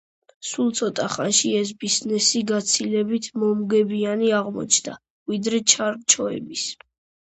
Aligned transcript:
სულ 0.51 0.71
ცოტა 0.79 1.05
ხანში 1.15 1.51
ეს 1.57 1.73
ბიზნესი 1.83 2.43
გაცილებით 2.55 3.31
მომგებიანი 3.45 4.35
აღმოჩნდა, 4.43 4.99
ვიდრე 5.35 5.65
ჩარჩოების. 5.73 6.71